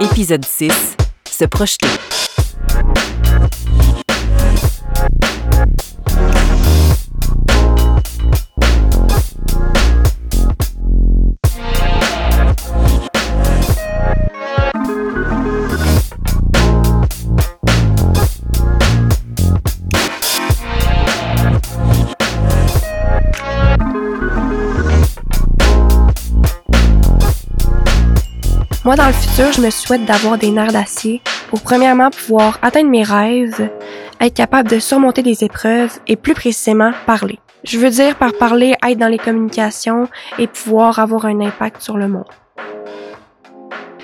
[0.00, 0.96] Épisode 6,
[1.30, 2.25] se projeter.
[28.86, 32.88] Moi, dans le futur, je me souhaite d'avoir des nerfs d'acier pour premièrement pouvoir atteindre
[32.88, 33.68] mes rêves,
[34.20, 37.40] être capable de surmonter des épreuves et plus précisément parler.
[37.64, 41.96] Je veux dire par parler, être dans les communications et pouvoir avoir un impact sur
[41.96, 42.28] le monde.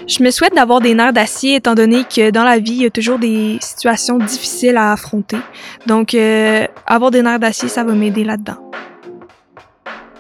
[0.09, 2.87] Je me souhaite d'avoir des nerfs d'acier étant donné que dans la vie, il y
[2.87, 5.39] a toujours des situations difficiles à affronter.
[5.87, 8.59] Donc, euh, avoir des nerfs d'acier, ça va m'aider là-dedans.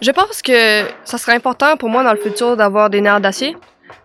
[0.01, 3.57] Je pense que ça serait important pour moi dans le futur d'avoir des nerfs d'acier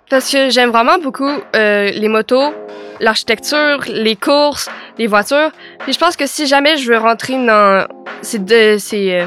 [0.09, 2.53] parce que j'aime vraiment beaucoup euh, les motos,
[2.99, 5.51] l'architecture, les courses, les voitures.
[5.79, 7.85] Puis je pense que si jamais je veux rentrer dans
[8.21, 9.25] ces, de, ces, euh,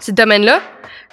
[0.00, 0.60] ces domaines-là,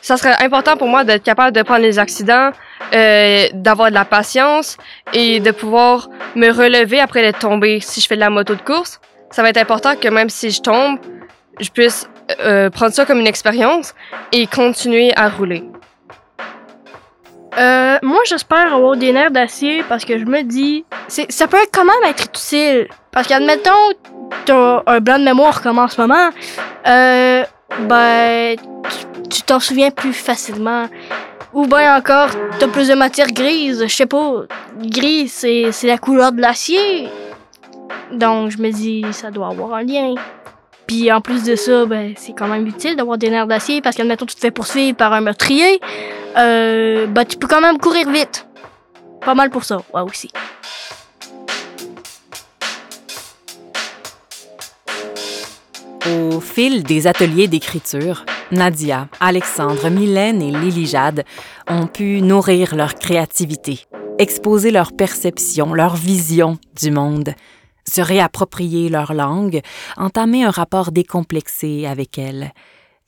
[0.02, 2.52] ça serait important pour moi d'être capable de prendre les accidents,
[2.94, 4.78] euh, d'avoir de la patience
[5.14, 8.62] et de pouvoir me relever après d'être tombé si je fais de la moto de
[8.62, 9.00] course.
[9.32, 11.00] Ça va être important que même si je tombe,
[11.60, 12.08] je puisse
[12.40, 13.96] euh, prendre ça comme une expérience
[14.32, 15.64] et continuer à rouler.
[17.58, 21.86] Euh, moi, j'espère avoir des nerfs d'acier parce que je me dis, ça peut quand
[21.86, 22.88] même être utile.
[23.12, 23.72] Parce qu'admettons,
[24.46, 26.30] t'as un blanc de mémoire comme en ce moment,
[26.88, 27.44] euh,
[27.82, 30.88] ben, tu- tu t'en souviens plus facilement.
[31.54, 32.28] Ou bien encore,
[32.60, 34.44] t'as plus de matière grise, je sais pas.
[34.78, 37.08] Gris, c'est, c'est la couleur de l'acier.
[38.12, 40.16] Donc, je me dis, ça doit avoir un lien.
[40.88, 43.96] Puis en plus de ça, ben, c'est quand même utile d'avoir des nerfs d'acier parce
[43.96, 45.80] qu'admettons, tu te fais poursuivre par un meurtrier
[46.38, 48.48] euh, bah tu peux quand même courir vite.
[49.22, 50.30] Pas mal pour ça, ouais aussi.
[56.08, 61.24] Au fil des ateliers d'écriture, Nadia, Alexandre, Mylène et Lily Jade
[61.68, 63.86] ont pu nourrir leur créativité,
[64.20, 67.34] exposer leur perception, leur vision du monde,
[67.90, 69.62] se réapproprier leur langue,
[69.98, 72.54] entamer un rapport décomplexé avec elle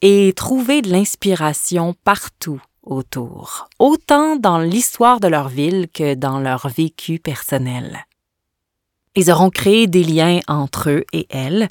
[0.01, 6.67] et trouver de l'inspiration partout autour, autant dans l'histoire de leur ville que dans leur
[6.69, 8.05] vécu personnel.
[9.15, 11.67] Ils auront créé des liens entre eux et elles,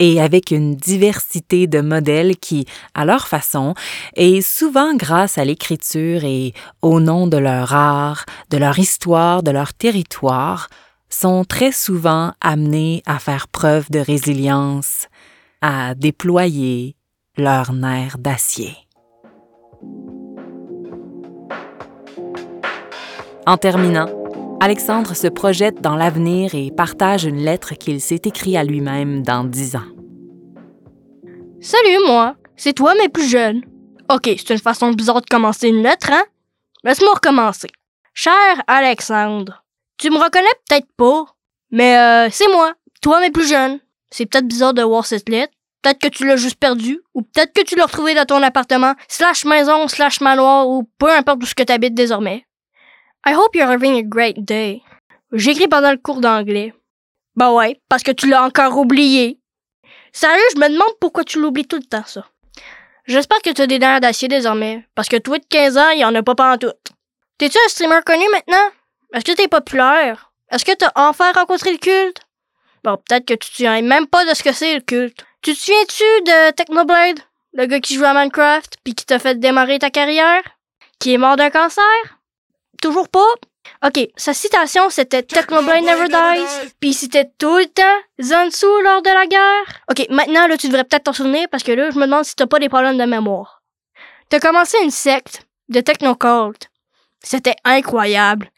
[0.00, 3.74] et avec une diversité de modèles qui, à leur façon,
[4.16, 9.50] et souvent grâce à l'écriture et au nom de leur art, de leur histoire, de
[9.50, 10.68] leur territoire,
[11.14, 15.06] sont très souvent amenés à faire preuve de résilience,
[15.60, 16.96] à déployer
[17.36, 18.76] leur nerf d'acier.
[23.46, 24.08] En terminant,
[24.60, 29.44] Alexandre se projette dans l'avenir et partage une lettre qu'il s'est écrite à lui-même dans
[29.44, 29.90] dix ans.
[31.60, 33.62] Salut moi, c'est toi mais plus jeune.
[34.10, 36.24] Ok, c'est une façon bizarre de commencer une lettre, hein?
[36.82, 37.68] Laisse-moi recommencer.
[38.12, 39.63] Cher Alexandre,
[39.98, 41.24] tu me reconnais peut-être pas,
[41.70, 43.80] mais euh, c'est moi, toi mais plus jeune.
[44.10, 45.52] C'est peut-être bizarre de voir cette lettre.
[45.82, 48.94] Peut-être que tu l'as juste perdue, ou peut-être que tu l'as retrouvée dans ton appartement,
[49.08, 52.46] slash maison, slash manoir, ou peu importe où ce que t'habites désormais.
[53.26, 54.82] I hope you're having a great day.
[55.32, 56.72] J'écris pendant le cours d'anglais.
[57.36, 59.40] Bah ouais, parce que tu l'as encore oublié.
[60.12, 62.24] Sérieux, je me demande pourquoi tu l'oublies tout le temps, ça.
[63.06, 66.00] J'espère que tu as des nerfs d'acier désormais, parce que toi de 15 ans, il
[66.00, 66.92] y en a pas pantoute.
[67.36, 68.70] T'es-tu un streamer connu maintenant?
[69.14, 70.32] Est-ce que t'es populaire?
[70.50, 72.20] Est-ce que t'as enfin rencontré le culte?
[72.82, 75.24] Bon, peut-être que tu te souviens même pas de ce que c'est le culte.
[75.40, 77.20] Tu te souviens-tu de Technoblade?
[77.52, 80.42] Le gars qui joue à Minecraft, puis qui t'a fait démarrer ta carrière?
[80.98, 81.84] Qui est mort d'un cancer?
[82.82, 83.20] Toujours pas?
[83.86, 87.82] Ok, sa citation c'était Technoblade never dies, puis c'était tout le temps
[88.20, 89.80] Zansu lors de la guerre.
[89.90, 92.34] Ok, maintenant là tu devrais peut-être t'en souvenir parce que là je me demande si
[92.34, 93.62] t'as pas des problèmes de mémoire.
[94.28, 96.68] T'as commencé une secte de technocult.
[97.22, 98.50] C'était incroyable.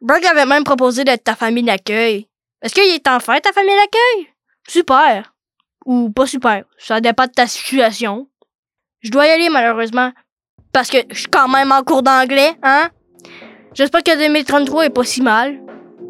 [0.00, 2.28] Berg avait même proposé d'être ta famille d'accueil.
[2.62, 4.32] Est-ce qu'il est en fait ta famille d'accueil?
[4.68, 5.34] Super.
[5.84, 6.64] Ou pas super.
[6.78, 8.28] Ça dépend de ta situation.
[9.00, 10.12] Je dois y aller malheureusement.
[10.72, 12.90] Parce que je suis quand même en cours d'anglais, hein?
[13.72, 15.60] J'espère que 2033 est pas si mal.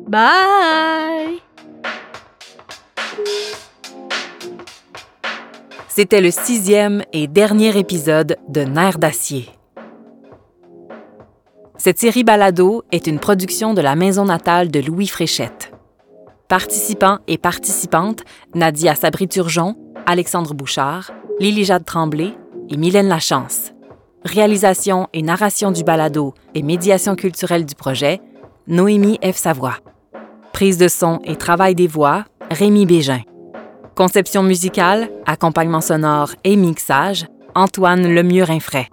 [0.08, 1.40] Bye!
[5.88, 9.48] C'était le sixième et dernier épisode de Nerfs d'acier.
[11.78, 15.72] Cette série balado est une production de la maison natale de Louis Fréchette.
[16.48, 18.22] Participants et participantes,
[18.54, 19.76] Nadia Sabri-Turgeon,
[20.06, 22.32] Alexandre Bouchard, Lily Jade Tremblay
[22.70, 23.72] et Mylène Lachance.
[24.24, 28.20] Réalisation et narration du balado et médiation culturelle du projet,
[28.66, 29.36] Noémie F.
[29.36, 29.76] Savoie.
[30.52, 33.20] Prise de son et travail des voix, Rémi Bégin.
[33.94, 38.88] Conception musicale, accompagnement sonore et mixage, Antoine Lemieux-Rinfray.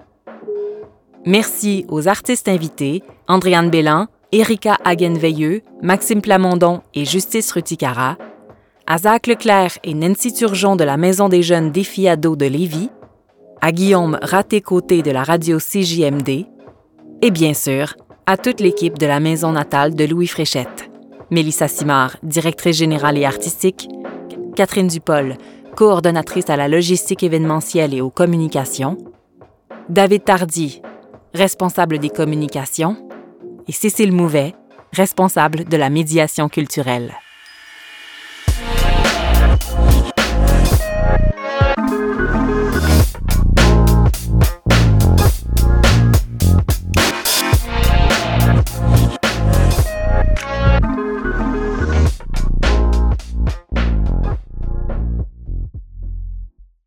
[1.25, 8.17] Merci aux artistes invités, Andréane Bélan, Erika Hagen-Veilleux, Maxime Plamondon et Justice Ruticara,
[8.87, 12.89] à Zach Leclerc et Nancy Turgeon de la Maison des jeunes Défi Ado de Lévis,
[13.61, 16.45] à Guillaume Raté-Côté de la radio CJMD,
[17.21, 17.95] et bien sûr,
[18.25, 20.89] à toute l'équipe de la maison natale de Louis Fréchette.
[21.31, 23.87] Mélissa Simard, directrice générale et artistique,
[24.57, 25.37] Catherine Dupol,
[25.77, 28.97] coordonnatrice à la logistique événementielle et aux communications,
[29.89, 30.81] David Tardy,
[31.33, 32.97] responsable des communications,
[33.67, 34.53] et Cécile Mouvet,
[34.91, 37.13] responsable de la médiation culturelle.